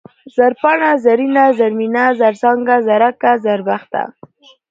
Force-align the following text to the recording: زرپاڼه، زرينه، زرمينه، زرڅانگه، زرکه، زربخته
زرپاڼه، 0.35 0.89
زرينه، 1.05 1.43
زرمينه، 1.57 2.03
زرڅانگه، 2.19 2.77
زرکه، 2.87 3.31
زربخته 3.45 4.01